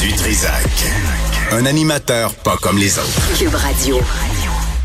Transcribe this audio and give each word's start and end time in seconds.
Du 0.00 0.12
Trisac. 0.12 0.64
Un 1.50 1.66
animateur 1.66 2.34
pas 2.34 2.56
comme 2.56 2.78
les 2.78 2.98
autres. 2.98 3.38
Cube 3.38 3.54
Radio. 3.54 4.00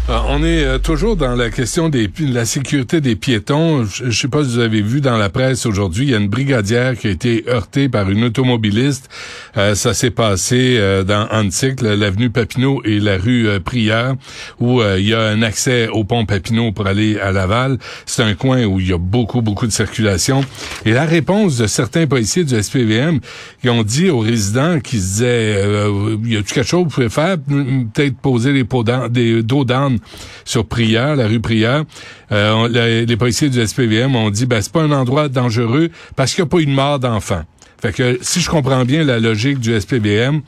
Euh, 0.09 0.19
on 0.29 0.41
est 0.41 0.63
euh, 0.63 0.77
toujours 0.77 1.17
dans 1.17 1.35
la 1.35 1.49
question 1.49 1.89
de 1.89 2.07
la 2.33 2.45
sécurité 2.45 3.01
des 3.01 3.17
piétons. 3.17 3.83
Je 3.83 4.05
ne 4.05 4.11
sais 4.11 4.29
pas 4.29 4.41
si 4.41 4.51
vous 4.51 4.59
avez 4.59 4.81
vu 4.81 5.01
dans 5.01 5.17
la 5.17 5.29
presse 5.29 5.65
aujourd'hui, 5.65 6.05
il 6.05 6.11
y 6.11 6.15
a 6.15 6.17
une 6.17 6.29
brigadière 6.29 6.97
qui 6.97 7.07
a 7.07 7.09
été 7.09 7.43
heurtée 7.49 7.89
par 7.89 8.09
une 8.09 8.23
automobiliste. 8.23 9.09
Euh, 9.57 9.75
ça 9.75 9.93
s'est 9.93 10.11
passé 10.11 10.79
dans 11.05 11.27
Antique, 11.31 11.81
l'avenue 11.81 12.29
Papineau 12.29 12.81
et 12.85 12.99
la 12.99 13.17
rue 13.17 13.47
Prière, 13.59 14.15
où 14.59 14.81
il 14.81 15.07
y 15.07 15.13
a 15.13 15.21
un 15.21 15.41
accès 15.41 15.89
au 15.89 16.05
pont 16.05 16.25
Papineau 16.25 16.71
pour 16.71 16.87
aller 16.87 17.19
à 17.19 17.33
Laval. 17.33 17.77
C'est 18.05 18.23
un 18.23 18.33
coin 18.33 18.63
où 18.63 18.79
il 18.79 18.87
y 18.87 18.93
a 18.93 18.97
beaucoup, 18.97 19.41
beaucoup 19.41 19.67
de 19.67 19.71
circulation. 19.71 20.41
Et 20.85 20.91
la 20.91 21.05
réponse 21.05 21.57
de 21.57 21.67
certains 21.67 22.07
policiers 22.07 22.45
du 22.45 22.61
SPVM 22.61 23.19
qui 23.61 23.69
ont 23.69 23.83
dit 23.83 24.09
aux 24.09 24.19
résidents 24.19 24.79
qui 24.79 24.99
se 24.99 25.05
disaient, 25.05 25.89
y 26.25 26.37
a-tu 26.37 26.53
quelque 26.53 26.67
chose 26.67 26.83
que 26.83 26.89
vous 26.89 26.95
pouvez 26.95 27.09
faire? 27.09 27.37
Peut-être 27.37 28.17
poser 28.17 28.53
des, 28.53 28.63
pots 28.63 28.85
des 29.09 29.43
dos 29.43 29.65
d'âne 29.65 29.96
sur 30.45 30.65
Prière, 30.67 31.15
la 31.15 31.27
rue 31.27 31.39
Prière. 31.39 31.83
Euh, 32.31 33.05
les, 33.05 33.17
policiers 33.17 33.49
du 33.49 33.65
SPVM 33.65 34.15
ont 34.15 34.29
dit, 34.29 34.45
ben, 34.45 34.61
c'est 34.61 34.71
pas 34.71 34.81
un 34.81 34.91
endroit 34.91 35.29
dangereux 35.29 35.89
parce 36.15 36.33
qu'il 36.33 36.43
n'y 36.43 36.47
a 36.47 36.49
pas 36.49 36.59
eu 36.59 36.65
de 36.65 36.71
mort 36.71 36.99
d'enfant. 36.99 37.43
Fait 37.81 37.93
que 37.93 38.17
si 38.21 38.41
je 38.41 38.49
comprends 38.49 38.85
bien 38.85 39.03
la 39.03 39.19
logique 39.19 39.59
du 39.59 39.79
SPVM, 39.79 40.41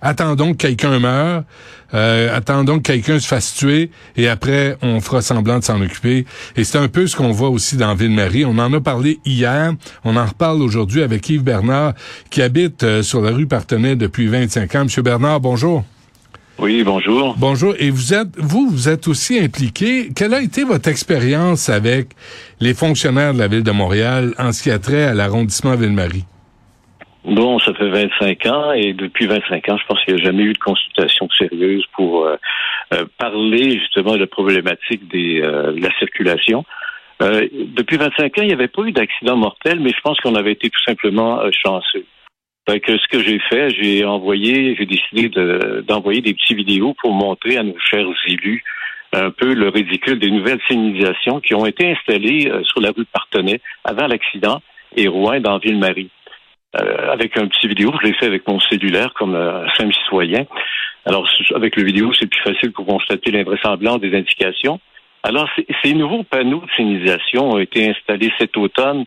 attendons 0.00 0.52
que 0.52 0.58
quelqu'un 0.58 0.98
meure, 0.98 1.42
euh, 1.94 2.36
attendons 2.36 2.76
que 2.78 2.82
quelqu'un 2.82 3.18
se 3.18 3.26
fasse 3.26 3.54
tuer 3.54 3.90
et 4.16 4.28
après 4.28 4.76
on 4.82 5.00
fera 5.00 5.20
semblant 5.20 5.58
de 5.58 5.64
s'en 5.64 5.80
occuper. 5.80 6.26
Et 6.56 6.64
c'est 6.64 6.78
un 6.78 6.88
peu 6.88 7.06
ce 7.06 7.16
qu'on 7.16 7.32
voit 7.32 7.48
aussi 7.48 7.76
dans 7.76 7.94
Ville-Marie. 7.94 8.44
On 8.44 8.58
en 8.58 8.72
a 8.72 8.80
parlé 8.80 9.18
hier, 9.24 9.72
on 10.04 10.16
en 10.16 10.26
reparle 10.26 10.62
aujourd'hui 10.62 11.02
avec 11.02 11.28
Yves 11.28 11.42
Bernard 11.42 11.94
qui 12.30 12.42
habite 12.42 12.82
euh, 12.84 13.02
sur 13.02 13.20
la 13.20 13.32
rue 13.32 13.46
Partenay 13.46 13.96
depuis 13.96 14.28
25 14.28 14.74
ans. 14.74 14.84
Monsieur 14.84 15.02
Bernard, 15.02 15.40
bonjour. 15.40 15.84
Oui, 16.58 16.82
bonjour. 16.84 17.34
Bonjour. 17.38 17.74
Et 17.78 17.90
vous 17.90 18.14
êtes, 18.14 18.38
vous, 18.38 18.68
vous 18.70 18.88
êtes 18.88 19.08
aussi 19.08 19.38
impliqué. 19.38 20.08
Quelle 20.16 20.32
a 20.32 20.40
été 20.40 20.64
votre 20.64 20.88
expérience 20.88 21.68
avec 21.68 22.08
les 22.60 22.72
fonctionnaires 22.72 23.34
de 23.34 23.38
la 23.38 23.46
Ville 23.46 23.62
de 23.62 23.72
Montréal 23.72 24.32
en 24.38 24.52
ce 24.52 24.62
qui 24.62 24.70
a 24.70 24.78
trait 24.78 25.04
à 25.04 25.12
l'arrondissement 25.12 25.76
Ville-Marie? 25.76 26.24
Bon, 27.24 27.58
ça 27.58 27.74
fait 27.74 27.90
25 27.90 28.46
ans 28.46 28.72
et 28.72 28.94
depuis 28.94 29.26
25 29.26 29.68
ans, 29.68 29.76
je 29.76 29.86
pense 29.86 30.02
qu'il 30.04 30.14
n'y 30.14 30.22
a 30.22 30.24
jamais 30.24 30.44
eu 30.44 30.52
de 30.54 30.58
consultation 30.58 31.28
sérieuse 31.36 31.84
pour 31.94 32.24
euh, 32.24 32.36
euh, 32.94 33.04
parler 33.18 33.78
justement 33.78 34.12
de 34.12 34.20
la 34.20 34.26
problématique 34.26 35.08
des, 35.08 35.42
euh, 35.42 35.72
de 35.72 35.82
la 35.82 35.90
circulation. 35.98 36.64
depuis 37.20 37.98
25 37.98 38.38
ans, 38.38 38.42
il 38.42 38.46
n'y 38.46 38.52
avait 38.54 38.68
pas 38.68 38.82
eu 38.82 38.92
d'accident 38.92 39.36
mortel, 39.36 39.80
mais 39.80 39.90
je 39.90 40.00
pense 40.02 40.18
qu'on 40.20 40.36
avait 40.36 40.52
été 40.52 40.70
tout 40.70 40.82
simplement 40.86 41.42
chanceux. 41.50 42.06
Que 42.66 42.98
ce 42.98 43.06
que 43.08 43.22
j'ai 43.22 43.38
fait, 43.48 43.70
j'ai 43.70 44.04
envoyé, 44.04 44.74
j'ai 44.76 44.86
décidé 44.86 45.28
d'envoyer 45.86 46.20
des 46.20 46.34
petits 46.34 46.54
vidéos 46.54 46.94
pour 47.00 47.12
montrer 47.12 47.56
à 47.58 47.62
nos 47.62 47.78
chers 47.78 48.08
élus 48.26 48.64
un 49.12 49.30
peu 49.30 49.54
le 49.54 49.68
ridicule 49.68 50.18
des 50.18 50.30
nouvelles 50.30 50.60
signalisations 50.68 51.40
qui 51.40 51.54
ont 51.54 51.64
été 51.64 51.92
installées 51.92 52.50
euh, 52.50 52.64
sur 52.64 52.80
la 52.80 52.90
rue 52.90 53.04
Partenay 53.04 53.60
avant 53.84 54.06
l'accident 54.08 54.60
et 54.96 55.08
Rouen 55.08 55.40
dans 55.40 55.58
Ville-Marie. 55.58 56.10
Euh, 56.76 57.12
avec 57.12 57.38
un 57.38 57.46
petit 57.46 57.68
vidéo, 57.68 57.92
je 58.00 58.08
l'ai 58.08 58.14
fait 58.14 58.26
avec 58.26 58.46
mon 58.48 58.60
cellulaire 58.60 59.12
comme 59.14 59.34
un 59.34 59.66
simple 59.76 59.94
citoyen. 59.94 60.44
Alors, 61.06 61.26
avec 61.54 61.76
le 61.76 61.84
vidéo, 61.84 62.12
c'est 62.12 62.26
plus 62.26 62.42
facile 62.42 62.72
pour 62.72 62.84
constater 62.84 63.30
l'invraisemblance 63.30 64.00
des 64.00 64.14
indications. 64.14 64.80
Alors, 65.22 65.48
ces 65.82 65.94
nouveaux 65.94 66.24
panneaux 66.24 66.60
de 66.60 66.70
signalisation 66.76 67.50
ont 67.50 67.58
été 67.58 67.88
installés 67.88 68.32
cet 68.38 68.56
automne 68.56 69.04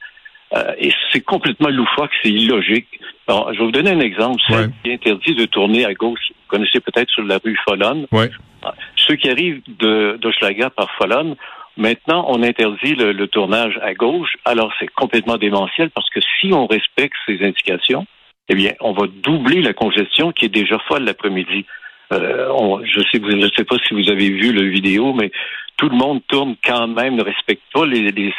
euh, 0.55 0.73
et 0.79 0.91
c'est 1.11 1.21
complètement 1.21 1.69
loufoque, 1.69 2.11
c'est 2.23 2.31
illogique. 2.31 2.87
Alors, 3.27 3.53
je 3.53 3.59
vais 3.59 3.65
vous 3.65 3.71
donner 3.71 3.91
un 3.91 3.99
exemple. 3.99 4.41
C'est 4.47 4.93
interdit 4.93 5.35
de 5.35 5.45
tourner 5.45 5.85
à 5.85 5.93
gauche. 5.93 6.19
Vous 6.29 6.57
connaissez 6.57 6.79
peut-être 6.79 7.09
sur 7.09 7.23
la 7.23 7.37
rue 7.43 7.57
Follonne. 7.67 8.07
Ouais. 8.11 8.31
Ah, 8.63 8.73
ceux 8.95 9.15
qui 9.15 9.29
arrivent 9.29 9.61
de 9.67 10.17
d'Hochelaga 10.19 10.71
par 10.71 10.89
Follonne, 10.97 11.35
maintenant, 11.77 12.25
on 12.27 12.41
interdit 12.41 12.95
le, 12.95 13.27
tournage 13.27 13.79
à 13.83 13.93
gauche. 13.93 14.37
Alors, 14.45 14.73
c'est 14.79 14.87
complètement 14.87 15.37
démentiel 15.37 15.91
parce 15.91 16.09
que 16.09 16.19
si 16.39 16.51
on 16.51 16.65
respecte 16.65 17.15
ces 17.27 17.43
indications, 17.43 18.05
eh 18.49 18.55
bien, 18.55 18.71
on 18.79 18.93
va 18.93 19.05
doubler 19.07 19.61
la 19.61 19.73
congestion 19.73 20.31
qui 20.31 20.45
est 20.45 20.49
déjà 20.49 20.79
folle 20.87 21.03
l'après-midi. 21.03 21.65
Euh, 22.11 22.47
je 22.85 23.01
sais, 23.01 23.21
je 23.21 23.35
ne 23.35 23.49
sais 23.55 23.63
pas 23.63 23.75
si 23.87 23.93
vous 23.93 24.09
avez 24.09 24.29
vu 24.29 24.51
le 24.51 24.67
vidéo, 24.69 25.13
mais 25.13 25.31
tout 25.77 25.89
le 25.89 25.95
monde 25.95 26.21
tourne 26.27 26.55
quand 26.63 26.87
même, 26.87 27.15
ne 27.15 27.23
respecte 27.23 27.61
pas 27.73 27.85
les, 27.85 28.11
les 28.11 28.33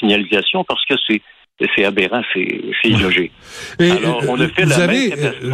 signalisations 0.00 0.64
parce 0.64 0.84
que 0.84 0.94
c'est 1.06 1.22
c'est 1.74 1.84
aberrant, 1.84 2.22
c'est 2.32 2.62
illogique. 2.84 3.32
Alors, 3.80 4.22
on 4.28 4.40
a 4.40 4.48
fait 4.48 4.64
la 4.64 4.86
même 4.86 5.10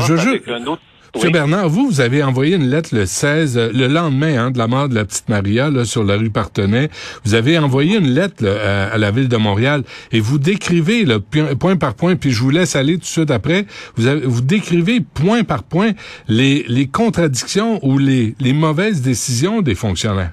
je, 0.06 0.28
avec 0.28 0.48
un 0.48 0.66
autre 0.66 0.82
M. 1.22 1.30
Bernard, 1.30 1.68
vous, 1.68 1.86
vous 1.86 2.00
avez 2.00 2.22
envoyé 2.22 2.56
une 2.56 2.68
lettre 2.68 2.90
le 2.92 3.06
16, 3.06 3.56
euh, 3.56 3.70
le 3.72 3.86
lendemain 3.86 4.46
hein, 4.46 4.50
de 4.50 4.58
la 4.58 4.66
mort 4.66 4.88
de 4.88 4.94
la 4.94 5.04
petite 5.04 5.28
Maria, 5.28 5.70
là, 5.70 5.84
sur 5.84 6.02
la 6.02 6.16
rue 6.16 6.30
Partenay. 6.30 6.88
Vous 7.24 7.34
avez 7.34 7.58
envoyé 7.58 7.98
une 7.98 8.08
lettre 8.08 8.44
à, 8.46 8.98
la 8.98 9.10
ville 9.10 9.28
de 9.28 9.36
Montréal 9.36 9.82
et 10.12 10.20
vous 10.20 10.38
décrivez 10.38 11.04
là, 11.04 11.18
point 11.58 11.76
par 11.76 11.94
point, 11.94 12.16
puis 12.16 12.30
je 12.30 12.40
vous 12.40 12.50
laisse 12.50 12.74
aller 12.74 12.94
tout 12.94 13.00
de 13.00 13.04
suite 13.04 13.30
après, 13.30 13.64
vous, 13.96 14.06
avez, 14.06 14.22
vous 14.24 14.40
décrivez 14.40 15.00
point 15.00 15.44
par 15.44 15.62
point 15.62 15.92
les, 16.28 16.64
les 16.68 16.86
contradictions 16.88 17.78
ou 17.82 17.98
les, 17.98 18.34
les 18.40 18.52
mauvaises 18.52 19.02
décisions 19.02 19.62
des 19.62 19.74
fonctionnaires. 19.74 20.32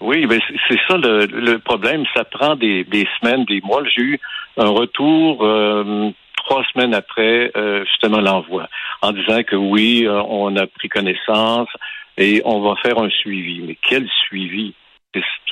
Oui, 0.00 0.26
ben 0.26 0.38
c'est 0.68 0.78
ça 0.86 0.98
le, 0.98 1.24
le, 1.24 1.58
problème. 1.60 2.04
Ça 2.14 2.24
prend 2.24 2.56
des, 2.56 2.84
des 2.84 3.06
semaines, 3.18 3.46
des 3.46 3.62
mois. 3.62 3.82
J'ai 3.96 4.02
eu 4.02 4.20
un 4.58 4.68
retour 4.68 5.42
euh, 5.42 6.10
trois 6.36 6.64
semaines 6.72 6.94
après 6.94 7.50
euh, 7.56 7.84
justement 7.86 8.20
l'envoi, 8.20 8.68
en 9.02 9.12
disant 9.12 9.42
que 9.42 9.56
oui, 9.56 10.04
euh, 10.06 10.22
on 10.28 10.56
a 10.56 10.66
pris 10.66 10.88
connaissance 10.88 11.68
et 12.16 12.42
on 12.44 12.60
va 12.60 12.76
faire 12.76 12.98
un 12.98 13.10
suivi. 13.10 13.62
Mais 13.66 13.76
quel 13.82 14.08
suivi? 14.26 14.74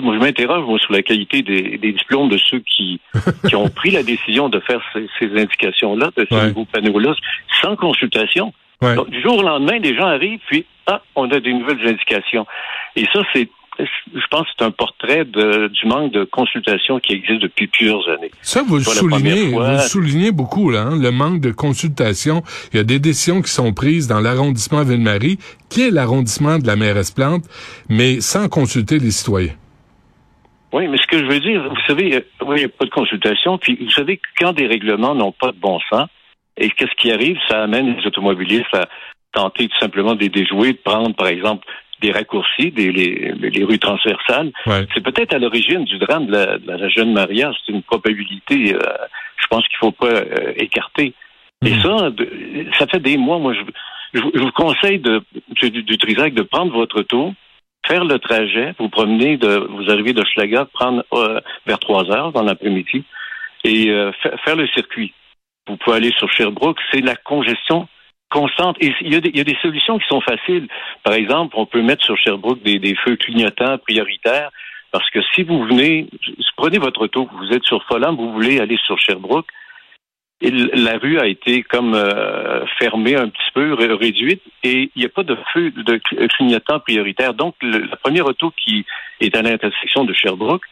Moi, 0.01 0.17
je 0.17 0.21
m'interroge 0.21 0.65
moi, 0.67 0.79
sur 0.81 0.93
la 0.93 1.03
qualité 1.03 1.43
des, 1.43 1.79
des, 1.79 1.93
diplômes 1.93 2.29
de 2.29 2.37
ceux 2.37 2.59
qui, 2.61 3.01
qui 3.49 3.55
ont 3.55 3.69
pris 3.69 3.91
la 3.91 4.03
décision 4.03 4.49
de 4.49 4.59
faire 4.59 4.81
ces, 4.93 5.09
ces 5.21 5.31
indications-là, 5.41 6.11
de 6.17 6.27
ces 6.29 6.47
nouveaux 6.49 6.65
panneaux-là, 6.65 7.15
sans 7.61 7.77
consultation. 7.77 8.53
du 9.09 9.23
jour 9.23 9.39
au 9.39 9.43
lendemain, 9.43 9.79
les 9.79 9.97
gens 9.97 10.07
arrivent, 10.07 10.41
puis 10.49 10.67
ah, 10.89 11.01
on 11.15 11.31
a 11.31 11.39
des 11.39 11.53
nouvelles 11.53 11.87
indications. 11.87 12.45
Et 12.97 13.05
ça, 13.13 13.21
c'est 13.33 13.49
je 13.79 14.27
pense 14.31 14.43
que 14.43 14.53
c'est 14.59 14.65
un 14.65 14.71
portrait 14.71 15.25
de, 15.25 15.69
du 15.69 15.87
manque 15.87 16.13
de 16.13 16.25
consultation 16.25 16.99
qui 17.01 17.15
existe 17.15 17.41
depuis 17.41 17.67
plusieurs 17.67 18.07
années. 18.09 18.31
Ça, 18.43 18.63
vous 18.63 18.77
le 18.77 18.83
soulignez, 18.83 19.47
vous 19.51 19.61
le 19.61 19.79
soulignez 19.79 20.33
beaucoup, 20.33 20.71
là, 20.71 20.83
hein, 20.83 20.99
le 21.01 21.11
manque 21.11 21.41
de 21.41 21.51
consultation. 21.51 22.43
Il 22.73 22.77
y 22.77 22.81
a 22.81 22.85
des 22.85 22.99
décisions 22.99 23.41
qui 23.41 23.51
sont 23.51 23.73
prises 23.73 24.09
dans 24.09 24.21
l'arrondissement 24.21 24.83
Ville-Marie, 24.85 25.39
qui 25.71 25.83
est 25.83 25.91
l'arrondissement 25.91 26.59
de 26.59 26.67
la 26.67 26.77
mairesse 26.77 27.11
Plante, 27.11 27.45
mais 27.89 28.21
sans 28.21 28.49
consulter 28.49 28.99
les 28.99 29.11
citoyens. 29.11 29.55
Oui, 30.73 30.89
mais 30.89 30.97
ce 30.97 31.07
que 31.07 31.19
je 31.19 31.25
veux 31.25 31.41
dire, 31.41 31.63
vous 31.69 31.87
savez, 31.87 32.15
euh, 32.17 32.21
oui, 32.47 32.57
il 32.57 32.61
n'y 32.61 32.65
a 32.65 32.69
pas 32.69 32.87
de 32.87 32.91
consultation, 32.91 33.59
puis 33.59 33.79
vous 33.81 33.91
savez 33.91 34.17
que 34.17 34.29
quand 34.39 34.53
des 34.53 34.67
règlements 34.67 35.15
n'ont 35.15 35.33
pas 35.33 35.53
de 35.53 35.59
bon 35.59 35.79
sens, 35.91 36.09
et 36.57 36.71
qu'est-ce 36.71 36.95
qui 36.97 37.11
arrive, 37.11 37.37
ça 37.49 37.63
amène 37.63 37.95
les 37.97 38.07
automobilistes 38.07 38.75
à 38.75 38.89
tenter 39.33 39.69
tout 39.69 39.79
simplement 39.79 40.15
de 40.15 40.21
les 40.21 40.29
déjouer, 40.29 40.73
de 40.73 40.79
prendre, 40.79 41.15
par 41.15 41.27
exemple, 41.27 41.67
des 42.03 42.13
raccourcis, 42.13 42.71
des, 42.71 42.93
les, 42.93 43.65
rues 43.65 43.79
transversales. 43.79 44.53
C'est 44.93 45.03
peut-être 45.03 45.35
à 45.35 45.39
l'origine 45.39 45.85
du 45.85 45.99
drame 45.99 46.27
de 46.27 46.61
la, 46.67 46.89
jeune 46.89 47.13
Maria. 47.13 47.53
C'est 47.65 47.73
une 47.73 47.83
probabilité, 47.83 48.75
euh, 48.75 48.81
je 49.37 49.47
pense 49.47 49.67
qu'il 49.69 49.79
faut 49.79 49.93
pas 49.93 50.07
euh, 50.07 50.53
écarter. 50.57 51.15
Et 51.65 51.71
hmm. 51.71 51.83
ça, 51.83 52.11
ça 52.79 52.87
fait 52.89 53.01
des 53.01 53.17
mois. 53.17 53.39
Moi, 53.39 53.55
je, 54.13 54.21
vous 54.21 54.53
conseille 54.53 54.99
de, 54.99 55.23
du, 55.61 55.71
du 55.71 55.97
Trisac 55.97 56.35
de 56.35 56.43
prendre 56.43 56.73
votre 56.73 57.03
tour, 57.03 57.33
faire 57.87 58.05
le 58.05 58.19
trajet, 58.19 58.75
vous 58.79 58.89
promener 58.89 59.37
de, 59.37 59.67
vous 59.71 59.91
arrivez 59.91 60.13
de 60.13 60.25
Schlager, 60.25 60.65
prendre 60.73 61.05
euh, 61.15 61.41
vers 61.67 61.79
3 61.79 62.11
heures 62.11 62.33
dans 62.33 62.43
l'après-midi 62.43 63.05
et 63.65 63.95
faire 64.45 64.57
le 64.57 64.67
circuit. 64.75 65.15
Vous 65.69 65.77
pouvez 65.77 65.99
aller 65.99 66.13
sur 66.19 66.29
Sherbrooke, 66.33 66.81
c'est 66.91 67.01
la 67.01 67.15
congestion 67.15 67.87
il 68.81 69.13
y, 69.13 69.41
a 69.41 69.45
des, 69.45 69.57
solutions 69.63 69.99
qui 69.99 70.07
sont 70.09 70.21
faciles. 70.21 70.69
Par 71.03 71.15
exemple, 71.15 71.55
on 71.57 71.67
peut 71.67 71.83
mettre 71.83 72.05
sur 72.05 72.17
Sherbrooke 72.17 72.63
des, 72.63 72.95
feux 73.05 73.17
clignotants 73.17 73.79
prioritaires. 73.79 74.51
Parce 74.91 75.09
que 75.11 75.21
si 75.35 75.43
vous 75.43 75.65
venez, 75.65 76.07
prenez 76.57 76.79
votre 76.79 77.03
auto, 77.03 77.29
vous 77.39 77.53
êtes 77.53 77.65
sur 77.65 77.83
Folland, 77.85 78.15
vous 78.15 78.33
voulez 78.33 78.61
aller 78.61 78.79
sur 78.85 78.99
Sherbrooke, 78.99 79.47
la 80.51 80.99
rue 80.99 81.19
a 81.19 81.27
été 81.27 81.63
comme 81.63 81.95
euh, 81.95 82.67
fermée 82.79 83.15
un 83.15 83.29
petit 83.29 83.51
peu, 83.55 83.75
réduite, 83.75 84.43
et 84.65 84.91
il 84.95 84.99
n'y 84.99 85.05
a 85.05 85.09
pas 85.09 85.23
de 85.23 85.37
feu 85.53 85.71
de 85.71 86.01
clignotant 86.27 86.81
prioritaire. 86.81 87.33
Donc, 87.35 87.55
la 87.63 87.97
première 87.97 88.27
auto 88.27 88.51
qui 88.51 88.85
est 89.21 89.37
à 89.37 89.43
l'intersection 89.43 90.05
de 90.05 90.13
Sherbrooke 90.13 90.65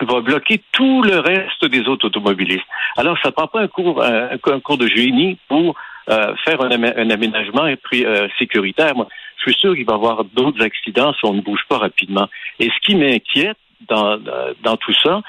va 0.00 0.20
bloquer 0.20 0.62
tout 0.72 1.02
le 1.02 1.18
reste 1.18 1.64
des 1.66 1.86
autres 1.86 2.06
automobilistes. 2.06 2.66
Alors, 2.96 3.18
ça 3.22 3.28
ne 3.28 3.34
prend 3.34 3.46
pas 3.46 3.60
un 3.60 3.68
cours, 3.68 4.02
un 4.02 4.60
cours 4.60 4.78
de 4.78 4.88
génie 4.88 5.38
pour 5.48 5.76
euh, 6.10 6.34
faire 6.44 6.60
un, 6.62 6.70
aménagement 7.10 7.64
euh, 7.64 8.28
sécuritaire. 8.38 8.94
Moi, 8.94 9.08
je 9.38 9.50
suis 9.50 9.60
sûr 9.60 9.74
qu'il 9.74 9.86
va 9.86 9.92
y 9.94 9.96
avoir 9.96 10.24
d'autres 10.24 10.62
accidents 10.62 11.12
si 11.14 11.24
on 11.24 11.34
ne 11.34 11.40
bouge 11.40 11.64
pas 11.68 11.78
rapidement. 11.78 12.28
Et 12.58 12.66
ce 12.66 12.86
qui 12.86 12.94
m'inquiète 12.94 13.56
dans, 13.88 14.18
dans 14.62 14.76
tout 14.76 14.94
ça, 15.02 15.22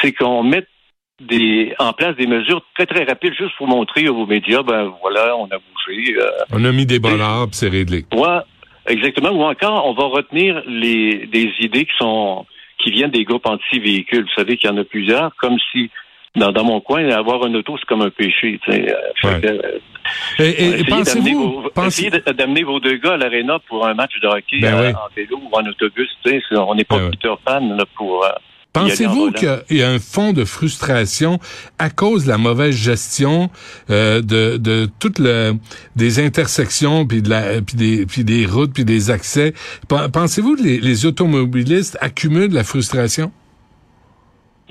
c'est 0.00 0.12
qu'on 0.12 0.42
met 0.42 0.66
des, 1.20 1.74
en 1.78 1.92
place 1.92 2.16
des 2.16 2.26
mesures 2.26 2.62
très, 2.74 2.86
très 2.86 3.04
rapides 3.04 3.34
juste 3.34 3.56
pour 3.56 3.68
montrer 3.68 4.08
aux 4.08 4.26
médias, 4.26 4.62
ben 4.62 4.92
voilà, 5.00 5.36
on 5.36 5.46
a 5.46 5.58
bougé. 5.58 6.16
Euh, 6.18 6.30
on 6.52 6.64
a 6.64 6.72
mis 6.72 6.86
des 6.86 6.98
bonheurs, 6.98 7.48
c'est 7.52 7.68
réglé. 7.68 8.04
Ouais, 8.12 8.40
exactement. 8.86 9.30
Ou 9.30 9.42
encore, 9.42 9.86
on 9.86 9.94
va 9.94 10.04
retenir 10.04 10.62
les 10.66 11.26
des 11.26 11.52
idées 11.60 11.84
qui 11.84 11.96
sont 11.98 12.46
qui 12.78 12.90
viennent 12.90 13.10
des 13.10 13.24
groupes 13.24 13.46
anti-véhicules. 13.46 14.24
Vous 14.24 14.34
savez 14.34 14.56
qu'il 14.56 14.68
y 14.68 14.72
en 14.72 14.76
a 14.76 14.84
plusieurs, 14.84 15.34
comme 15.36 15.56
si 15.72 15.90
dans, 16.36 16.52
dans 16.52 16.64
mon 16.64 16.80
coin, 16.80 17.08
avoir 17.10 17.44
un 17.44 17.54
auto, 17.54 17.76
c'est 17.78 17.86
comme 17.86 18.02
un 18.02 18.10
péché. 18.10 18.60
Tu 18.64 18.72
sais. 18.72 18.94
Euh, 19.24 19.28
ouais. 20.38 20.50
et, 20.50 20.80
et 20.80 20.84
pensez-vous... 20.84 21.64
Essayez 21.86 22.10
d'amener 22.10 22.62
vos 22.64 22.80
deux 22.80 22.96
gars 22.96 23.14
à 23.14 23.16
l'aréna 23.16 23.58
pour 23.68 23.86
un 23.86 23.94
match 23.94 24.12
de 24.20 24.26
hockey 24.26 24.60
ben 24.60 24.74
euh, 24.74 24.92
en 24.92 25.14
vélo 25.14 25.40
ou 25.42 25.56
en 25.56 25.64
autobus. 25.66 26.10
Tu 26.24 26.30
sais, 26.30 26.56
on 26.56 26.74
n'est 26.74 26.84
pas 26.84 26.98
ben 26.98 27.10
Peter 27.10 27.34
Pan 27.44 27.60
là, 27.60 27.84
pour... 27.96 28.26
Pensez-vous 28.74 29.30
qu'il 29.30 29.78
y 29.78 29.82
a 29.82 29.88
un 29.88 30.00
fond 30.00 30.32
de 30.32 30.44
frustration 30.44 31.38
à 31.78 31.90
cause 31.90 32.24
de 32.24 32.30
la 32.30 32.38
mauvaise 32.38 32.74
gestion 32.74 33.48
euh, 33.88 34.20
de, 34.20 34.56
de 34.56 34.88
toutes 34.98 35.20
le, 35.20 35.54
des 35.94 36.18
intersections 36.18 37.06
puis 37.06 37.22
de 37.22 37.30
la 37.30 37.62
puis 37.62 37.76
des 37.76 38.04
puis 38.04 38.24
des 38.24 38.46
routes 38.46 38.74
puis 38.74 38.84
des 38.84 39.12
accès? 39.12 39.54
Pensez-vous 39.88 40.56
que 40.56 40.62
les, 40.64 40.80
les, 40.80 41.06
automobilistes 41.06 41.96
accumulent 42.00 42.52
la 42.52 42.64
frustration? 42.64 43.30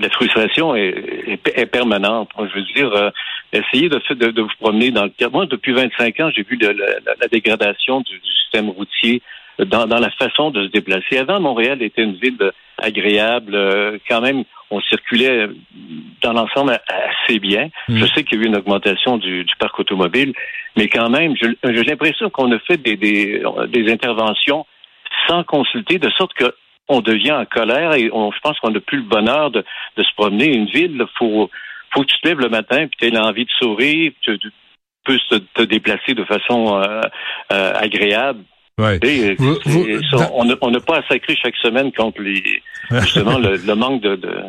La 0.00 0.10
frustration 0.10 0.74
est, 0.74 1.38
est, 1.54 1.66
permanente. 1.66 2.28
Je 2.38 2.54
veux 2.54 2.64
dire, 2.74 2.92
euh, 2.92 3.10
essayez 3.52 3.88
de, 3.88 4.00
de, 4.14 4.30
de, 4.32 4.42
vous 4.42 4.48
promener 4.60 4.90
dans 4.90 5.04
le 5.04 5.28
Moi, 5.30 5.46
depuis 5.46 5.72
25 5.72 6.20
ans, 6.20 6.30
j'ai 6.34 6.42
vu 6.42 6.58
la, 6.60 6.72
la, 6.72 7.28
dégradation 7.30 8.00
du, 8.00 8.18
du 8.18 8.30
système 8.42 8.70
routier 8.70 9.22
dans, 9.58 9.86
dans, 9.86 10.00
la 10.00 10.10
façon 10.10 10.50
de 10.50 10.66
se 10.66 10.70
déplacer. 10.72 11.18
Avant, 11.18 11.38
Montréal 11.38 11.80
était 11.82 12.02
une 12.02 12.16
ville 12.16 12.38
agréable. 12.78 13.54
Euh, 13.54 13.98
quand 14.08 14.20
même, 14.20 14.44
on 14.70 14.80
circulait 14.80 15.48
dans 16.22 16.32
l'ensemble 16.32 16.78
assez 16.88 17.38
bien. 17.38 17.68
Mm. 17.88 17.98
Je 17.98 18.06
sais 18.06 18.24
qu'il 18.24 18.38
y 18.38 18.42
a 18.42 18.44
eu 18.44 18.48
une 18.48 18.56
augmentation 18.56 19.16
du, 19.18 19.44
du 19.44 19.56
parc 19.56 19.78
automobile, 19.78 20.32
mais 20.76 20.88
quand 20.88 21.08
même, 21.08 21.34
j'ai 21.36 21.84
l'impression 21.84 22.30
qu'on 22.30 22.50
a 22.52 22.58
fait 22.60 22.78
des, 22.78 22.96
des, 22.96 23.42
des, 23.68 23.92
interventions 23.92 24.66
sans 25.28 25.44
consulter, 25.44 25.98
de 25.98 26.10
sorte 26.10 26.34
que 26.34 26.52
on 26.88 27.00
devient 27.00 27.32
en 27.32 27.44
colère 27.44 27.94
et 27.94 28.10
on, 28.12 28.30
je 28.30 28.38
pense 28.42 28.58
qu'on 28.60 28.70
n'a 28.70 28.80
plus 28.80 28.98
le 28.98 29.04
bonheur 29.04 29.50
de, 29.50 29.64
de 29.96 30.02
se 30.02 30.14
promener. 30.16 30.54
Une 30.54 30.66
ville, 30.66 30.96
il 30.98 31.06
faut, 31.18 31.50
faut 31.92 32.00
que 32.02 32.06
tu 32.06 32.20
te 32.20 32.28
lèves 32.28 32.40
le 32.40 32.48
matin 32.48 32.86
puis 32.86 32.96
tu 32.98 33.06
aies 33.06 33.10
l'envie 33.10 33.44
de 33.44 33.50
sourire, 33.58 34.12
tu, 34.20 34.38
tu 34.38 34.50
peux 35.04 35.18
te, 35.54 35.62
déplacer 35.62 36.14
de 36.14 36.24
façon 36.24 36.80
euh, 36.80 37.00
euh, 37.52 37.72
agréable. 37.74 38.44
Ouais. 38.76 38.98
on 40.32 40.44
n'a 40.44 40.80
pas 40.80 40.98
à 40.98 41.02
sacrer 41.08 41.36
chaque 41.36 41.54
semaine 41.56 41.92
contre 41.92 42.20
les 42.22 42.42
justement 42.90 43.38
le, 43.38 43.74
manque 43.74 44.02
de, 44.02 44.16
de, 44.16 44.42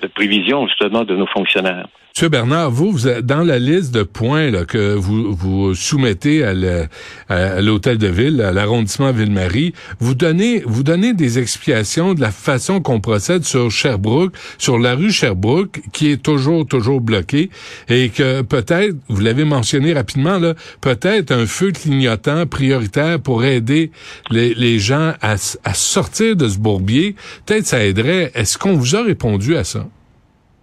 de 0.00 0.06
prévision 0.06 0.68
justement 0.68 1.02
de 1.04 1.16
nos 1.16 1.26
fonctionnaires. 1.26 1.88
Monsieur 2.16 2.28
Bernard, 2.28 2.70
vous, 2.70 2.92
vous 2.92 3.08
êtes 3.08 3.26
dans 3.26 3.42
la 3.42 3.58
liste 3.58 3.92
de 3.92 4.04
points 4.04 4.48
là, 4.48 4.64
que 4.64 4.94
vous, 4.94 5.34
vous 5.34 5.74
soumettez 5.74 6.44
à 6.44 7.60
l'hôtel 7.60 7.98
de 7.98 8.06
ville, 8.06 8.40
à 8.40 8.52
l'arrondissement 8.52 9.10
Ville-Marie, 9.10 9.72
vous 9.98 10.14
donnez, 10.14 10.62
vous 10.64 10.84
donnez 10.84 11.12
des 11.12 11.40
explications 11.40 12.14
de 12.14 12.20
la 12.20 12.30
façon 12.30 12.80
qu'on 12.80 13.00
procède 13.00 13.42
sur 13.42 13.68
Sherbrooke, 13.68 14.32
sur 14.58 14.78
la 14.78 14.94
rue 14.94 15.10
Sherbrooke, 15.10 15.80
qui 15.92 16.12
est 16.12 16.22
toujours, 16.22 16.64
toujours 16.68 17.00
bloquée, 17.00 17.50
et 17.88 18.10
que 18.10 18.42
peut-être, 18.42 18.94
vous 19.08 19.20
l'avez 19.20 19.44
mentionné 19.44 19.92
rapidement, 19.92 20.38
là, 20.38 20.54
peut-être 20.82 21.32
un 21.32 21.46
feu 21.46 21.72
clignotant 21.72 22.46
prioritaire 22.46 23.18
pour 23.18 23.44
aider 23.44 23.90
les, 24.30 24.78
gens 24.78 25.14
à, 25.20 25.34
à 25.64 25.74
sortir 25.74 26.36
de 26.36 26.46
ce 26.46 26.58
bourbier. 26.58 27.16
Peut-être 27.44 27.66
ça 27.66 27.84
aiderait. 27.84 28.30
Est-ce 28.36 28.56
qu'on 28.56 28.74
vous 28.74 28.94
a 28.94 29.02
répondu 29.02 29.56
à 29.56 29.64
ça? 29.64 29.88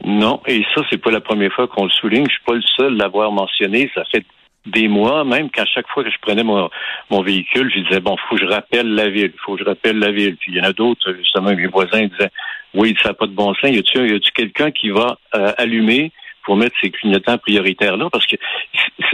Non, 0.03 0.41
et 0.47 0.63
ça, 0.73 0.81
c'est 0.89 0.97
pas 0.97 1.11
la 1.11 1.21
première 1.21 1.53
fois 1.53 1.67
qu'on 1.67 1.85
le 1.85 1.91
souligne. 1.91 2.25
Je 2.27 2.33
suis 2.33 2.43
pas 2.45 2.53
le 2.53 2.61
seul 2.77 2.93
à 2.93 3.03
l'avoir 3.03 3.31
mentionné. 3.31 3.91
Ça 3.93 4.03
fait 4.05 4.25
des 4.65 4.87
mois, 4.87 5.23
même 5.23 5.49
qu'à 5.49 5.65
chaque 5.65 5.87
fois 5.89 6.03
que 6.03 6.09
je 6.09 6.17
prenais 6.21 6.43
mon, 6.43 6.69
mon 7.09 7.21
véhicule, 7.21 7.71
je 7.73 7.81
disais, 7.81 7.99
bon, 7.99 8.15
faut 8.29 8.35
que 8.35 8.41
je 8.41 8.47
rappelle 8.47 8.93
la 8.93 9.09
ville, 9.09 9.33
faut 9.43 9.55
que 9.55 9.63
je 9.63 9.65
rappelle 9.65 9.99
la 9.99 10.11
ville. 10.11 10.37
Puis 10.37 10.53
il 10.53 10.57
y 10.57 10.61
en 10.61 10.65
a 10.65 10.73
d'autres, 10.73 11.13
justement, 11.13 11.53
mes 11.55 11.67
voisins 11.67 12.05
disaient, 12.05 12.31
oui, 12.73 12.95
ça 13.01 13.09
n'a 13.09 13.13
pas 13.13 13.27
de 13.27 13.33
bon 13.33 13.53
sens. 13.55 13.71
Y 13.71 13.79
a-tu 13.79 14.31
quelqu'un 14.33 14.71
qui 14.71 14.89
va 14.89 15.17
euh, 15.35 15.51
allumer 15.57 16.11
pour 16.43 16.55
mettre 16.55 16.75
ces 16.81 16.89
clignotants 16.89 17.37
prioritaires 17.37 17.97
là 17.97 18.09
parce 18.11 18.25
que 18.25 18.35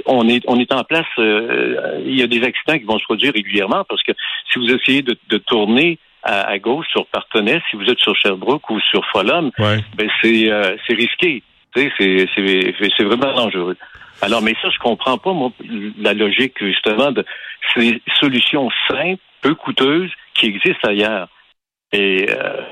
on 0.06 0.30
est 0.30 0.44
on 0.48 0.60
est 0.60 0.72
en 0.72 0.86
place 0.86 1.06
euh, 1.20 2.00
il 2.06 2.18
y 2.18 2.24
a 2.24 2.28
des 2.28 2.42
accidents 2.42 2.78
qui 2.78 2.86
vont 2.86 2.98
se 3.00 3.04
produire 3.04 3.34
régulièrement 3.34 3.84
parce 3.84 4.02
que 4.04 4.14
si 4.52 4.60
vous 4.60 4.72
essayez 4.72 5.02
de, 5.02 5.18
de 5.28 5.38
tourner 5.38 6.00
à, 6.28 6.60
gauche 6.60 6.86
sur 6.92 7.06
Partenay, 7.08 7.62
si 7.70 7.78
vous 7.78 7.86
êtes 7.86 8.00
sur 8.00 8.16
Sherbrooke 8.16 8.70
ou 8.70 8.80
sur 8.82 9.06
Folum, 9.12 9.52
ben 9.58 10.10
c'est 10.22 10.52
euh, 10.52 10.76
c'est 10.86 10.94
risqué. 10.94 11.44
C'est 11.76 11.92
c'est 11.98 13.04
vraiment 13.04 13.34
dangereux. 13.34 13.78
Alors, 14.22 14.42
mais 14.42 14.56
ça, 14.62 14.70
je 14.70 14.80
comprends 14.80 15.18
pas 15.18 15.32
moi 15.32 15.52
la 16.00 16.14
logique 16.14 16.56
justement 16.60 17.12
de 17.12 17.24
ces 17.74 18.02
solutions 18.20 18.70
simples, 18.90 19.22
peu 19.42 19.54
coûteuses, 19.56 20.12
qui 20.34 20.48
existent 20.48 20.88
ailleurs. 20.88 21.30
Et 21.94 22.28
euh, 22.30 22.64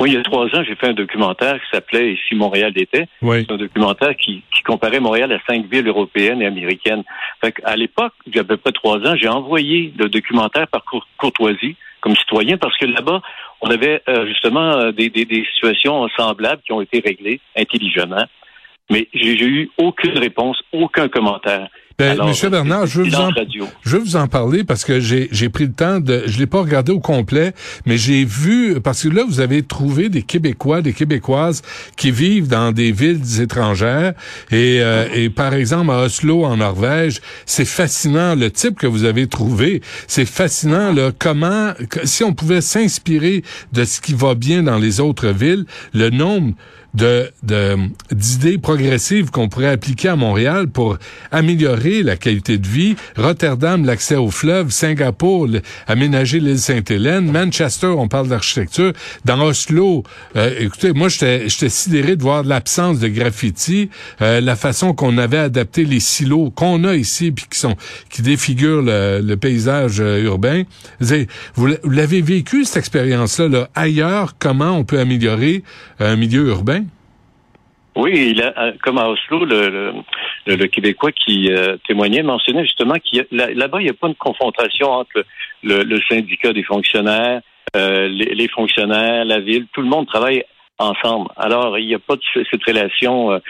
moi, 0.00 0.08
il 0.08 0.14
y 0.14 0.16
a 0.16 0.22
trois 0.22 0.46
ans, 0.46 0.64
j'ai 0.66 0.74
fait 0.74 0.88
un 0.88 0.94
documentaire 0.94 1.54
qui 1.54 1.66
s'appelait 1.72 2.14
Ici 2.14 2.34
Montréal 2.34 2.72
était. 2.74 3.06
Oui. 3.22 3.44
C'est 3.46 3.52
un 3.52 3.56
documentaire 3.56 4.16
qui, 4.16 4.42
qui, 4.52 4.62
comparait 4.64 4.98
Montréal 4.98 5.30
à 5.30 5.38
cinq 5.46 5.66
villes 5.70 5.86
européennes 5.86 6.42
et 6.42 6.46
américaines. 6.46 7.04
Fait 7.40 7.54
à 7.64 7.76
l'époque, 7.76 8.14
il 8.26 8.34
y 8.34 8.38
a 8.38 8.40
à 8.40 8.44
peu 8.44 8.56
près 8.56 8.72
trois 8.72 8.98
ans, 9.06 9.14
j'ai 9.16 9.28
envoyé 9.28 9.92
le 9.96 10.08
documentaire 10.08 10.66
par 10.66 10.82
courtoisie 11.18 11.76
comme 12.04 12.14
citoyen 12.16 12.58
parce 12.58 12.76
que 12.76 12.84
là-bas, 12.84 13.22
on 13.62 13.70
avait 13.70 14.02
euh, 14.08 14.26
justement 14.26 14.76
euh, 14.76 14.92
des, 14.92 15.08
des, 15.08 15.24
des, 15.24 15.46
situations 15.54 16.06
semblables 16.18 16.60
qui 16.62 16.72
ont 16.72 16.82
été 16.82 17.00
réglées 17.00 17.40
intelligemment. 17.56 18.26
Mais 18.90 19.08
j'ai 19.14 19.46
eu 19.46 19.70
aucune 19.78 20.18
réponse, 20.18 20.62
aucun 20.72 21.08
commentaire. 21.08 21.68
Ben, 21.96 22.18
Monsieur 22.26 22.50
Bernard, 22.50 22.86
je 22.86 23.02
veux, 23.02 23.08
vous 23.08 23.14
en, 23.14 23.30
je 23.84 23.96
veux 23.96 24.02
vous 24.02 24.16
en 24.16 24.26
parler 24.26 24.64
parce 24.64 24.84
que 24.84 24.98
j'ai, 24.98 25.28
j'ai 25.30 25.48
pris 25.48 25.66
le 25.66 25.72
temps 25.72 26.00
de, 26.00 26.24
je 26.26 26.38
l'ai 26.38 26.46
pas 26.46 26.60
regardé 26.60 26.90
au 26.90 26.98
complet, 26.98 27.54
mais 27.86 27.96
j'ai 27.96 28.24
vu, 28.24 28.80
parce 28.80 29.04
que 29.04 29.08
là, 29.08 29.22
vous 29.24 29.38
avez 29.38 29.62
trouvé 29.62 30.08
des 30.08 30.22
Québécois, 30.22 30.82
des 30.82 30.92
Québécoises 30.92 31.62
qui 31.96 32.10
vivent 32.10 32.48
dans 32.48 32.72
des 32.72 32.90
villes 32.90 33.40
étrangères 33.40 34.14
et, 34.50 34.80
euh, 34.80 35.06
et 35.14 35.30
par 35.30 35.54
exemple 35.54 35.92
à 35.92 36.02
Oslo, 36.02 36.44
en 36.44 36.56
Norvège, 36.56 37.20
c'est 37.46 37.64
fascinant 37.64 38.34
le 38.34 38.50
type 38.50 38.76
que 38.76 38.88
vous 38.88 39.04
avez 39.04 39.28
trouvé. 39.28 39.80
C'est 40.08 40.26
fascinant 40.26 40.92
là, 40.92 41.12
comment, 41.16 41.74
si 42.02 42.24
on 42.24 42.34
pouvait 42.34 42.60
s'inspirer 42.60 43.44
de 43.72 43.84
ce 43.84 44.00
qui 44.00 44.14
va 44.14 44.34
bien 44.34 44.64
dans 44.64 44.78
les 44.78 44.98
autres 44.98 45.28
villes, 45.28 45.64
le 45.92 46.10
nombre 46.10 46.54
de 46.94 47.30
d'idées 48.12 48.58
progressives 48.58 49.30
qu'on 49.30 49.48
pourrait 49.48 49.68
appliquer 49.68 50.08
à 50.08 50.16
Montréal 50.16 50.68
pour 50.68 50.98
améliorer 51.30 52.02
la 52.02 52.16
qualité 52.16 52.58
de 52.58 52.66
vie. 52.66 52.96
Rotterdam, 53.16 53.84
l'accès 53.84 54.16
au 54.16 54.30
fleuve. 54.30 54.70
Singapour, 54.70 55.48
aménager 55.86 56.40
l'île 56.40 56.58
Sainte-Hélène. 56.58 57.30
Manchester, 57.30 57.88
on 57.88 58.08
parle 58.08 58.28
d'architecture. 58.28 58.92
Dans 59.24 59.40
Oslo, 59.40 60.04
euh, 60.36 60.54
écoutez, 60.58 60.92
moi, 60.92 61.08
j'étais 61.08 61.48
sidéré 61.48 62.16
de 62.16 62.22
voir 62.22 62.42
l'absence 62.44 63.00
de 63.00 63.08
graffiti, 63.08 63.90
euh, 64.22 64.40
la 64.40 64.56
façon 64.56 64.94
qu'on 64.94 65.18
avait 65.18 65.38
adapté 65.38 65.84
les 65.84 66.00
silos 66.00 66.50
qu'on 66.50 66.84
a 66.84 66.94
ici, 66.94 67.32
puis 67.32 67.46
qui 67.50 67.58
sont 67.58 67.76
qui 68.10 68.22
défigurent 68.22 68.82
le, 68.82 69.34
paysage 69.34 70.00
euh, 70.00 70.22
urbain. 70.22 70.62
Vous, 71.54 71.68
l'avez 71.84 72.22
vécu, 72.22 72.64
cette 72.64 72.76
expérience-là, 72.76 73.48
là, 73.48 73.68
ailleurs, 73.74 74.36
comment 74.38 74.78
on 74.78 74.84
peut 74.84 75.00
améliorer 75.00 75.62
un 75.98 76.16
milieu 76.16 76.48
urbain? 76.48 76.83
Oui, 77.96 78.30
il 78.30 78.42
a, 78.42 78.52
euh, 78.58 78.72
comme 78.82 78.98
à 78.98 79.08
Oslo, 79.08 79.44
le, 79.44 79.94
le, 80.46 80.66
Québécois 80.66 81.12
qui 81.12 81.52
euh, 81.52 81.76
témoignait 81.86 82.22
mentionnait 82.22 82.64
justement 82.64 82.94
qu'il 82.94 83.24
là-bas, 83.30 83.80
il 83.80 83.84
n'y 83.84 83.90
a 83.90 83.94
pas 83.94 84.08
de 84.08 84.14
confrontation 84.14 84.90
entre 84.90 85.24
le, 85.62 86.00
syndicat 86.08 86.52
des 86.52 86.64
fonctionnaires, 86.64 87.40
euh, 87.76 88.08
les, 88.08 88.48
fonctionnaires, 88.48 89.24
la 89.24 89.38
ville, 89.38 89.66
tout 89.72 89.80
le 89.80 89.88
monde 89.88 90.08
travaille 90.08 90.44
ensemble. 90.78 91.30
Alors, 91.36 91.78
il 91.78 91.86
n'y 91.86 91.94
a 91.94 92.00
pas 92.00 92.16
de 92.16 92.44
cette 92.50 92.64
relation 92.64 93.40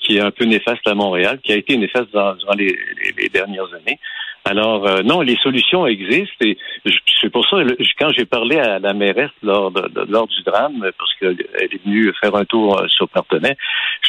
qui 0.00 0.16
est 0.16 0.20
un 0.20 0.30
peu 0.30 0.44
néfaste 0.44 0.86
à 0.86 0.94
Montréal, 0.94 1.38
qui 1.42 1.52
a 1.52 1.56
été 1.56 1.76
néfaste 1.76 2.10
durant 2.10 2.54
les, 2.56 2.76
dernières 3.32 3.72
années. 3.72 3.98
Alors, 4.44 4.88
euh, 4.88 5.02
non, 5.02 5.20
les 5.20 5.36
solutions 5.36 5.86
existent 5.86 6.44
et 6.44 6.56
c'est 7.20 7.30
pour 7.30 7.48
ça, 7.48 7.58
quand 7.98 8.10
j'ai 8.10 8.24
parlé 8.24 8.58
à 8.58 8.80
la 8.80 8.92
mairesse 8.92 9.30
lors, 9.42 9.72
lors 10.08 10.26
du 10.26 10.42
drame, 10.42 10.90
parce 10.98 11.14
qu'elle 11.14 11.40
est 11.60 11.84
venue 11.84 12.12
faire 12.20 12.34
un 12.34 12.44
tour 12.44 12.80
euh, 12.80 12.88
sur 12.88 13.08
Partenay, 13.08 13.56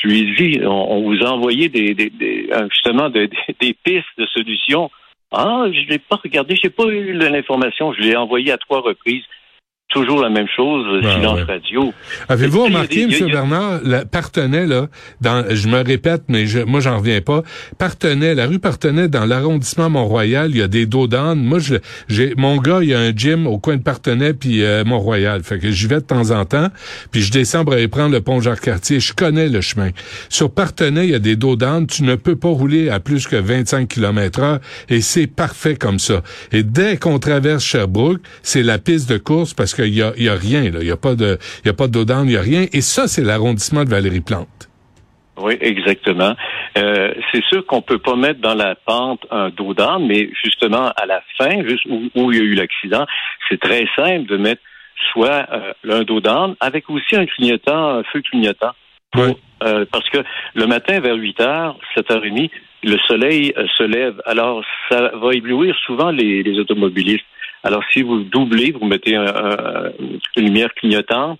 je 0.01 0.07
lui 0.07 0.19
ai 0.21 0.35
dit, 0.35 0.61
on, 0.65 1.03
vous 1.03 1.23
a 1.23 1.29
envoyé 1.29 1.69
des, 1.69 1.93
des 1.93 2.49
justement 2.71 3.09
des, 3.09 3.29
des 3.59 3.75
pistes 3.83 4.07
de 4.17 4.25
solutions. 4.25 4.89
Ah, 5.31 5.65
je 5.71 5.87
l'ai 5.87 5.99
pas 5.99 6.19
regardé, 6.23 6.55
j'ai 6.61 6.69
pas 6.69 6.85
eu 6.85 7.13
l'information, 7.13 7.93
je 7.93 8.01
l'ai 8.01 8.15
envoyé 8.15 8.51
à 8.51 8.57
trois 8.57 8.81
reprises. 8.81 9.23
Toujours 9.93 10.21
la 10.21 10.29
même 10.29 10.47
chose, 10.53 10.85
silence 11.01 11.41
radio. 11.47 11.93
Avez-vous 12.27 12.63
remarqué, 12.63 13.03
M. 13.03 13.27
Bernard, 13.27 13.79
la 13.83 14.05
Partenay, 14.05 14.65
là, 14.65 14.87
dans, 15.21 15.45
je 15.49 15.67
me 15.67 15.83
répète, 15.83 16.23
mais 16.27 16.47
je, 16.47 16.59
moi, 16.59 16.79
j'en 16.79 16.97
reviens 16.97 17.21
pas, 17.21 17.43
Partenay, 17.77 18.35
la 18.35 18.47
rue 18.47 18.59
Partenay, 18.59 19.07
dans 19.07 19.25
l'arrondissement 19.25 19.89
Mont-Royal, 19.89 20.49
il 20.49 20.57
y 20.57 20.61
a 20.61 20.67
des 20.67 20.85
dos 20.85 21.07
d'âne. 21.07 21.43
Moi, 21.43 21.59
j'ai, 22.07 22.33
mon 22.35 22.57
gars, 22.57 22.79
il 22.81 22.89
y 22.89 22.93
a 22.93 22.99
un 22.99 23.11
gym 23.11 23.47
au 23.47 23.59
coin 23.59 23.77
de 23.77 23.83
Partenay 23.83 24.33
puis 24.33 24.63
euh, 24.63 24.83
Mont-Royal. 24.83 25.43
Fait 25.43 25.59
que 25.59 25.69
j'y 25.71 25.87
vais 25.87 25.95
de 25.95 26.01
temps 26.01 26.31
en 26.31 26.45
temps, 26.45 26.69
puis 27.11 27.21
je 27.21 27.31
descends 27.31 27.63
pour 27.63 27.73
aller 27.73 27.87
prendre 27.87 28.11
le 28.11 28.21
pont 28.21 28.41
Jacques-Cartier. 28.41 28.99
Je 28.99 29.13
connais 29.13 29.47
le 29.47 29.61
chemin. 29.61 29.91
Sur 30.29 30.51
Partenay, 30.51 31.05
il 31.05 31.11
y 31.11 31.15
a 31.15 31.19
des 31.19 31.35
dos 31.35 31.55
d'âne. 31.55 31.87
Tu 31.87 32.03
ne 32.03 32.15
peux 32.15 32.35
pas 32.35 32.49
rouler 32.49 32.89
à 32.89 32.99
plus 32.99 33.27
que 33.27 33.35
25 33.35 33.87
km 33.87 34.39
heure 34.39 34.59
et 34.89 35.01
c'est 35.01 35.27
parfait 35.27 35.75
comme 35.75 35.99
ça. 35.99 36.21
Et 36.51 36.63
dès 36.63 36.97
qu'on 36.97 37.19
traverse 37.19 37.63
Sherbrooke, 37.63 38.21
c'est 38.41 38.63
la 38.63 38.79
piste 38.79 39.09
de 39.09 39.17
course 39.17 39.53
parce 39.53 39.73
qu'il 39.83 39.95
y 39.95 40.01
a, 40.01 40.13
y 40.17 40.29
a 40.29 40.35
rien, 40.35 40.71
là. 40.71 40.79
Il 40.81 40.87
y 40.87 40.91
a 40.91 40.97
pas 40.97 41.15
de, 41.15 41.37
il 41.63 41.67
y 41.67 41.69
a 41.69 41.73
pas 41.73 41.87
de 41.87 41.99
il 42.25 42.31
y 42.31 42.37
a 42.37 42.41
rien. 42.41 42.65
Et 42.73 42.81
ça, 42.81 43.07
c'est 43.07 43.23
l'arrondissement 43.23 43.83
de 43.83 43.89
Valérie 43.89 44.21
Plante. 44.21 44.69
Oui, 45.37 45.57
exactement. 45.61 46.35
Euh, 46.77 47.13
c'est 47.31 47.43
sûr 47.45 47.65
qu'on 47.65 47.81
peut 47.81 47.97
pas 47.97 48.15
mettre 48.15 48.39
dans 48.39 48.53
la 48.53 48.75
pente 48.75 49.25
un 49.31 49.49
dos 49.49 49.73
d'âne, 49.73 50.05
mais 50.05 50.29
justement 50.43 50.91
à 50.95 51.05
la 51.05 51.21
fin, 51.37 51.63
juste 51.67 51.85
où, 52.15 52.31
il 52.31 52.37
y 52.37 52.41
a 52.41 52.43
eu 52.43 52.53
l'accident, 52.53 53.05
c'est 53.49 53.59
très 53.59 53.87
simple 53.95 54.27
de 54.27 54.37
mettre 54.37 54.61
soit 55.11 55.47
euh, 55.51 55.73
un 55.89 56.03
dos 56.03 56.21
d'âne 56.21 56.55
avec 56.59 56.89
aussi 56.89 57.15
un 57.15 57.25
clignotant, 57.25 57.97
un 57.97 58.03
feu 58.03 58.21
clignotant. 58.21 58.73
Euh, 59.15 59.85
parce 59.91 60.09
que 60.09 60.17
le 60.55 60.65
matin 60.65 60.99
vers 60.99 61.15
8 61.15 61.39
h, 61.39 61.75
7h30, 61.95 62.49
le 62.83 62.97
soleil 63.07 63.53
se 63.77 63.83
lève. 63.83 64.21
Alors, 64.25 64.63
ça 64.89 65.11
va 65.15 65.33
éblouir 65.33 65.75
souvent 65.85 66.11
les, 66.11 66.43
les 66.43 66.59
automobilistes. 66.59 67.25
Alors, 67.63 67.83
si 67.91 68.01
vous 68.01 68.23
doublez, 68.23 68.71
vous 68.71 68.85
mettez 68.85 69.15
une 69.15 70.19
lumière 70.35 70.73
clignotante, 70.73 71.39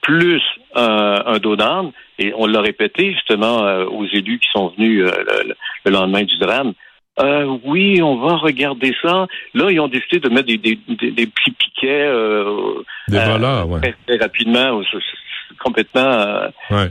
plus 0.00 0.42
un 0.74 1.38
dos 1.38 1.56
d'âne, 1.56 1.92
et 2.18 2.32
on 2.36 2.46
l'a 2.46 2.60
répété 2.60 3.12
justement 3.12 3.64
euh, 3.64 3.84
aux 3.86 4.06
élus 4.06 4.38
qui 4.38 4.48
sont 4.52 4.68
venus 4.76 5.04
le, 5.84 5.90
lendemain 5.90 6.22
du 6.22 6.36
drame. 6.38 6.72
Euh, 7.20 7.58
oui, 7.64 8.00
on 8.00 8.16
va 8.16 8.36
regarder 8.36 8.94
ça. 9.02 9.26
Là, 9.54 9.70
ils 9.70 9.80
ont 9.80 9.88
décidé 9.88 10.18
de 10.20 10.28
mettre 10.30 10.46
des, 10.46 10.56
des, 10.56 10.78
des, 11.10 11.26
petits 11.26 11.50
piquets. 11.50 12.06
Euh, 12.06 12.82
des 13.08 13.18
voleurs, 13.18 13.68
ouais. 13.68 13.94
Très, 14.06 14.16
rapidement, 14.16 14.80
complètement 15.62 16.48
ouais. 16.70 16.90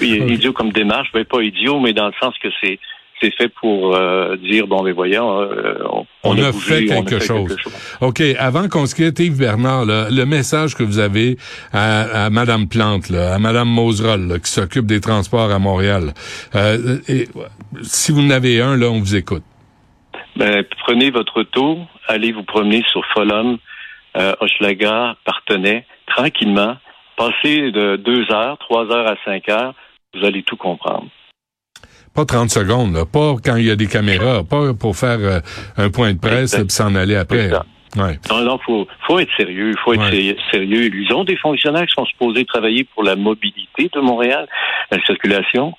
idiot 0.00 0.52
comme 0.52 0.72
démarche. 0.72 1.10
Ben, 1.12 1.24
pas 1.24 1.42
idiot, 1.42 1.78
mais 1.78 1.92
dans 1.92 2.06
le 2.06 2.14
sens 2.20 2.34
que 2.42 2.48
c'est 2.62 2.80
c'est 3.24 3.34
fait 3.34 3.48
pour 3.48 3.96
euh, 3.96 4.36
dire 4.36 4.66
bon 4.66 4.82
mais 4.82 4.92
voyons 4.92 5.40
euh, 5.40 5.78
on, 6.22 6.36
a, 6.38 6.52
fait, 6.52 6.86
quelque, 6.86 7.18
chose. 7.20 7.56
OK, 8.00 8.20
avant 8.38 8.68
qu'on 8.68 8.86
se 8.86 8.94
quitte 8.94 9.18
Yves 9.18 9.38
Bernard 9.38 9.84
le 9.86 10.24
message 10.24 10.74
que 10.74 10.82
vous 10.82 10.98
avez 10.98 11.36
à, 11.72 12.26
à 12.26 12.30
madame 12.30 12.68
Plante 12.68 13.08
là, 13.08 13.34
à 13.34 13.38
madame 13.38 13.68
Moserol 13.68 14.40
qui 14.42 14.50
s'occupe 14.50 14.86
des 14.86 15.00
transports 15.00 15.50
à 15.50 15.58
Montréal. 15.58 16.12
Euh, 16.54 16.98
et, 17.08 17.26
si 17.82 18.12
vous 18.12 18.20
en 18.20 18.30
avez 18.30 18.60
un 18.60 18.76
là, 18.76 18.88
on 18.88 19.00
vous 19.00 19.16
écoute. 19.16 19.42
Ben, 20.36 20.64
prenez 20.84 21.10
votre 21.10 21.40
auto, 21.40 21.78
allez 22.08 22.32
vous 22.32 22.42
promener 22.42 22.82
sur 22.90 23.04
Folum, 23.14 23.58
Hochelaga, 24.40 25.16
Partenay, 25.24 25.86
tranquillement, 26.06 26.76
passez 27.16 27.70
de 27.70 27.96
deux 27.96 28.30
heures, 28.30 28.58
trois 28.58 28.90
heures 28.90 29.06
à 29.06 29.16
cinq 29.24 29.48
heures, 29.48 29.74
vous 30.14 30.24
allez 30.24 30.42
tout 30.42 30.56
comprendre. 30.56 31.08
Pas 32.14 32.24
30 32.24 32.50
secondes, 32.50 32.94
là. 32.94 33.04
pas 33.04 33.34
quand 33.44 33.56
il 33.56 33.66
y 33.66 33.70
a 33.70 33.76
des 33.76 33.88
caméras, 33.88 34.44
pas 34.44 34.72
pour 34.72 34.96
faire 34.96 35.18
euh, 35.18 35.40
un 35.76 35.90
point 35.90 36.12
de 36.12 36.18
presse 36.18 36.54
et 36.54 36.68
s'en 36.68 36.94
aller 36.94 37.16
après. 37.16 37.50
Ouais. 37.96 38.18
Non, 38.30 38.40
non, 38.40 38.58
faut, 38.64 38.88
faut 39.06 39.18
être 39.18 39.30
sérieux, 39.36 39.70
il 39.70 39.78
faut 39.78 39.94
être 39.94 40.10
sérieux. 40.50 40.90
Ils 40.92 41.12
ont 41.12 41.24
des 41.24 41.36
fonctionnaires 41.36 41.86
qui 41.86 41.94
sont 41.94 42.06
supposés 42.06 42.44
travailler 42.44 42.84
pour 42.84 43.04
la 43.04 43.14
mobilité 43.16 43.88
de 43.92 44.00
Montréal, 44.00 44.48
la 44.90 45.00
circulation. 45.04 45.74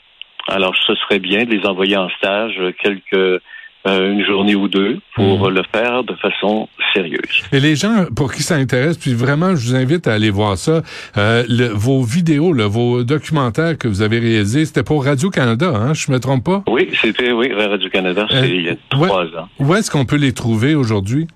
Alors, 0.47 0.75
ce 0.87 0.93
serait 0.95 1.19
bien 1.19 1.43
de 1.43 1.51
les 1.51 1.65
envoyer 1.65 1.97
en 1.97 2.09
stage 2.09 2.55
quelques 2.81 3.13
euh, 3.13 3.39
une 3.85 4.25
journée 4.25 4.55
ou 4.55 4.67
deux 4.67 4.99
pour 5.13 5.47
mhm. 5.47 5.55
le 5.55 5.63
faire 5.71 6.03
de 6.03 6.13
façon 6.15 6.67
sérieuse. 6.93 7.43
Et 7.51 7.59
les 7.59 7.75
gens 7.75 8.05
pour 8.15 8.33
qui 8.33 8.43
ça 8.43 8.55
intéresse, 8.55 8.97
puis 8.97 9.13
vraiment, 9.13 9.55
je 9.55 9.69
vous 9.69 9.75
invite 9.75 10.07
à 10.07 10.13
aller 10.13 10.29
voir 10.29 10.57
ça. 10.57 10.81
Euh, 11.17 11.43
vos 11.73 12.01
vidéos, 12.03 12.53
vos 12.69 13.03
documentaires 13.03 13.77
que 13.77 13.87
vous 13.87 14.01
avez 14.01 14.19
réalisés, 14.19 14.65
c'était 14.65 14.83
pour 14.83 15.05
Radio-Canada, 15.05 15.71
hein? 15.75 15.93
Je 15.93 16.11
me 16.11 16.19
trompe 16.19 16.45
pas? 16.45 16.63
Oui, 16.67 16.89
c'était, 17.01 17.31
oui, 17.31 17.51
Radio-Canada, 17.53 18.27
c'est 18.29 18.49
il 18.49 18.61
y 18.61 18.69
a 18.69 18.73
euh, 18.73 18.75
trois 18.89 19.25
ans. 19.25 19.49
Où 19.59 19.73
est-ce 19.75 19.91
qu'on 19.91 20.05
peut 20.05 20.17
les 20.17 20.33
trouver 20.33 20.75
aujourd'hui? 20.75 21.27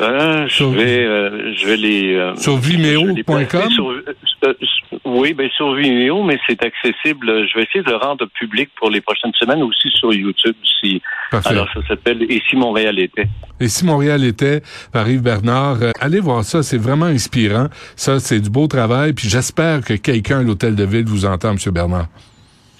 Euh, 0.00 0.46
je 0.48 0.64
vais, 0.64 1.04
euh, 1.04 1.54
je 1.54 1.66
vais 1.66 1.76
les. 1.76 2.14
Euh, 2.16 2.34
sur 2.34 2.56
Vimeo.com. 2.56 3.68
oui, 5.14 5.32
ben 5.32 5.48
sur 5.56 5.74
Vimeo, 5.74 6.22
mais 6.22 6.38
c'est 6.46 6.62
accessible. 6.62 7.46
Je 7.48 7.56
vais 7.56 7.64
essayer 7.64 7.84
de 7.84 7.90
le 7.90 7.96
rendre 7.96 8.26
public 8.26 8.70
pour 8.76 8.90
les 8.90 9.00
prochaines 9.00 9.32
semaines 9.34 9.62
aussi 9.62 9.88
sur 9.90 10.12
YouTube. 10.12 10.56
Si. 10.80 11.00
Alors 11.44 11.68
ça 11.72 11.80
s'appelle 11.88 12.22
Et 12.28 12.42
si 12.48 12.56
Montréal 12.56 12.98
était. 12.98 13.28
Et 13.60 13.68
si 13.68 13.84
Montréal 13.84 14.24
était 14.24 14.60
par 14.92 15.08
Yves 15.08 15.22
Bernard. 15.22 15.78
allez 16.00 16.20
voir 16.20 16.44
ça, 16.44 16.62
c'est 16.62 16.78
vraiment 16.78 17.06
inspirant. 17.06 17.68
Ça, 17.96 18.18
c'est 18.18 18.40
du 18.40 18.50
beau 18.50 18.66
travail. 18.66 19.12
Puis 19.12 19.28
j'espère 19.28 19.82
que 19.82 19.94
quelqu'un 19.94 20.40
à 20.40 20.42
l'hôtel 20.42 20.74
de 20.74 20.84
ville 20.84 21.04
vous 21.06 21.24
entend, 21.24 21.52
M. 21.52 21.58
Bernard. 21.72 22.08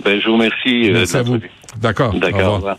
Ben 0.05 0.21
je 0.21 0.27
vous 0.27 0.35
remercie. 0.35 0.91
Merci 0.93 1.17
à 1.17 1.23
vous. 1.23 1.39
D'accord. 1.81 2.15
D'accord. 2.15 2.77